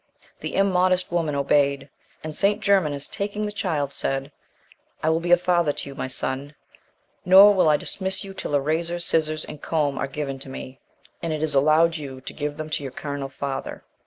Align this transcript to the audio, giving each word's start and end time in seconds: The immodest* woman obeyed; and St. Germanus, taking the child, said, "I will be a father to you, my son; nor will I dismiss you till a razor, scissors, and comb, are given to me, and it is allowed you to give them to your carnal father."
The 0.39 0.55
immodest* 0.55 1.11
woman 1.11 1.35
obeyed; 1.35 1.87
and 2.23 2.35
St. 2.35 2.59
Germanus, 2.59 3.07
taking 3.07 3.45
the 3.45 3.51
child, 3.51 3.93
said, 3.93 4.31
"I 5.03 5.11
will 5.11 5.19
be 5.19 5.31
a 5.31 5.37
father 5.37 5.71
to 5.73 5.89
you, 5.89 5.93
my 5.93 6.07
son; 6.07 6.55
nor 7.23 7.53
will 7.53 7.69
I 7.69 7.77
dismiss 7.77 8.23
you 8.23 8.33
till 8.33 8.55
a 8.55 8.59
razor, 8.59 8.97
scissors, 8.97 9.45
and 9.45 9.61
comb, 9.61 9.99
are 9.99 10.07
given 10.07 10.39
to 10.39 10.49
me, 10.49 10.79
and 11.21 11.31
it 11.31 11.43
is 11.43 11.53
allowed 11.53 11.97
you 11.97 12.19
to 12.19 12.33
give 12.33 12.57
them 12.57 12.71
to 12.71 12.81
your 12.81 12.91
carnal 12.91 13.29
father." 13.29 13.83